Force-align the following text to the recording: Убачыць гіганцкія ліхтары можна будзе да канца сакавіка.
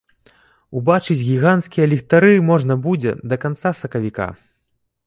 Убачыць 0.79 1.17
гіганцкія 1.27 1.85
ліхтары 1.93 2.33
можна 2.49 2.81
будзе 2.87 3.11
да 3.29 3.35
канца 3.47 3.69
сакавіка. 3.83 4.27